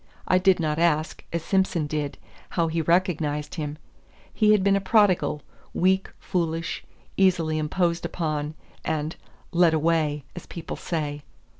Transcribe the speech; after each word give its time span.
I 0.27 0.39
did 0.39 0.59
not 0.59 0.79
ask, 0.79 1.23
as 1.31 1.43
Simson 1.43 1.85
did, 1.85 2.17
how 2.57 2.69
he 2.69 2.81
recognized 2.81 3.53
him. 3.53 3.77
He 4.33 4.51
had 4.51 4.63
been 4.63 4.75
a 4.75 4.81
prodigal, 4.81 5.43
weak, 5.75 6.09
foolish, 6.17 6.83
easily 7.17 7.59
imposed 7.59 8.03
upon, 8.03 8.55
and 8.83 9.15
"led 9.51 9.75
away," 9.75 10.23
as 10.35 10.47
people 10.47 10.75
say. 10.75 11.21